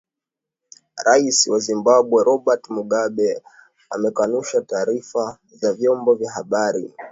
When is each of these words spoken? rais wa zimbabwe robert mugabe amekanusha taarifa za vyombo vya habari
rais 1.07 1.37
wa 1.51 1.57
zimbabwe 1.67 2.17
robert 2.29 2.63
mugabe 2.77 3.41
amekanusha 3.93 4.61
taarifa 4.61 5.37
za 5.51 5.73
vyombo 5.73 6.15
vya 6.15 6.31
habari 6.31 6.93